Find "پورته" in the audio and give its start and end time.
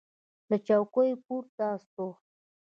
1.25-1.67